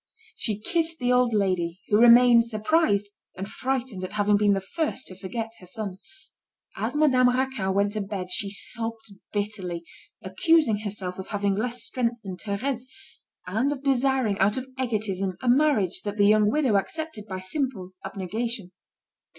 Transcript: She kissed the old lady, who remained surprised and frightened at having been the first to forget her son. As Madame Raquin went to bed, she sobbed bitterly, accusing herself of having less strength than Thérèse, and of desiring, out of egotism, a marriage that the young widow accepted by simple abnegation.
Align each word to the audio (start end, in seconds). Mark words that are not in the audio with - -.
She 0.35 0.57
kissed 0.59 0.97
the 0.97 1.11
old 1.11 1.31
lady, 1.31 1.79
who 1.89 1.99
remained 1.99 2.45
surprised 2.45 3.09
and 3.37 3.47
frightened 3.47 4.03
at 4.03 4.13
having 4.13 4.35
been 4.35 4.53
the 4.53 4.59
first 4.59 5.05
to 5.05 5.15
forget 5.15 5.51
her 5.59 5.67
son. 5.67 5.99
As 6.75 6.95
Madame 6.95 7.29
Raquin 7.29 7.71
went 7.75 7.93
to 7.93 8.01
bed, 8.01 8.31
she 8.31 8.49
sobbed 8.49 9.11
bitterly, 9.31 9.83
accusing 10.23 10.79
herself 10.79 11.19
of 11.19 11.27
having 11.27 11.53
less 11.53 11.83
strength 11.83 12.17
than 12.23 12.35
Thérèse, 12.35 12.85
and 13.45 13.71
of 13.71 13.83
desiring, 13.83 14.39
out 14.39 14.57
of 14.57 14.65
egotism, 14.81 15.37
a 15.39 15.47
marriage 15.47 16.01
that 16.01 16.17
the 16.17 16.25
young 16.25 16.49
widow 16.49 16.77
accepted 16.77 17.27
by 17.27 17.37
simple 17.37 17.91
abnegation. 18.03 18.71